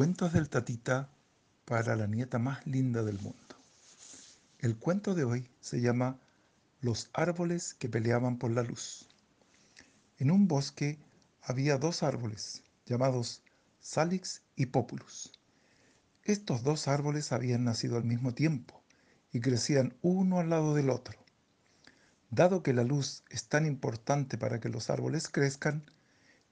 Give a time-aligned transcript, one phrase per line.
[0.00, 1.10] Cuentos del tatita
[1.66, 3.54] para la nieta más linda del mundo.
[4.58, 6.18] El cuento de hoy se llama
[6.80, 9.10] Los árboles que peleaban por la luz.
[10.16, 10.98] En un bosque
[11.42, 13.42] había dos árboles llamados
[13.78, 15.38] Salix y Populus.
[16.24, 18.82] Estos dos árboles habían nacido al mismo tiempo
[19.32, 21.18] y crecían uno al lado del otro.
[22.30, 25.84] Dado que la luz es tan importante para que los árboles crezcan,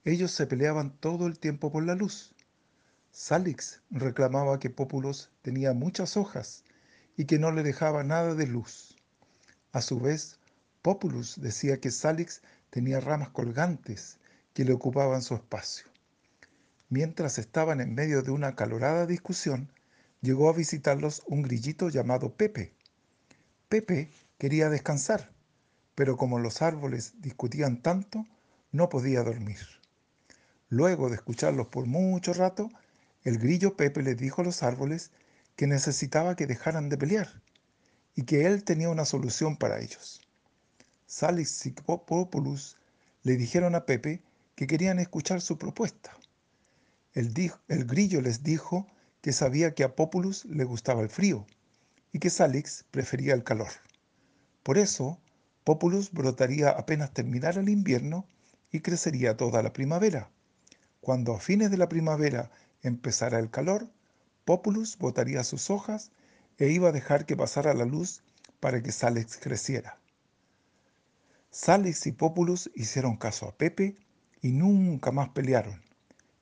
[0.05, 2.35] ellos se peleaban todo el tiempo por la luz
[3.11, 6.63] Salix reclamaba que Populus tenía muchas hojas
[7.17, 8.95] y que no le dejaba nada de luz.
[9.71, 10.39] A su vez,
[10.81, 14.17] Populus decía que Salix tenía ramas colgantes
[14.53, 15.87] que le ocupaban su espacio.
[16.89, 19.71] Mientras estaban en medio de una calorada discusión,
[20.21, 22.73] llegó a visitarlos un grillito llamado Pepe.
[23.69, 25.31] Pepe quería descansar,
[25.95, 28.25] pero como los árboles discutían tanto,
[28.71, 29.59] no podía dormir.
[30.69, 32.69] Luego de escucharlos por mucho rato,
[33.23, 35.11] el grillo Pepe le dijo a los árboles
[35.55, 37.41] que necesitaba que dejaran de pelear
[38.15, 40.21] y que él tenía una solución para ellos.
[41.05, 42.77] Salix y Populus
[43.23, 44.21] le dijeron a Pepe
[44.55, 46.15] que querían escuchar su propuesta.
[47.13, 47.33] El,
[47.67, 48.87] el grillo les dijo
[49.21, 51.45] que sabía que a Populus le gustaba el frío
[52.13, 53.69] y que Salix prefería el calor.
[54.63, 55.19] Por eso,
[55.63, 58.25] Populus brotaría apenas terminara el invierno
[58.71, 60.29] y crecería toda la primavera.
[61.01, 62.51] Cuando a fines de la primavera
[62.81, 63.89] empezara el calor,
[64.45, 66.11] Populus botaría sus hojas
[66.57, 68.23] e iba a dejar que pasara la luz
[68.59, 69.99] para que Salix creciera.
[71.51, 73.97] Salix y Populus hicieron caso a Pepe
[74.41, 75.81] y nunca más pelearon.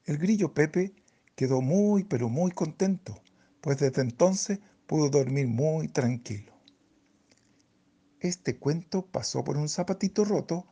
[0.05, 0.93] El grillo Pepe
[1.35, 3.21] quedó muy pero muy contento,
[3.61, 6.53] pues desde entonces pudo dormir muy tranquilo.
[8.19, 10.65] Este cuento pasó por un zapatito roto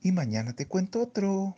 [0.00, 1.56] y mañana te cuento otro.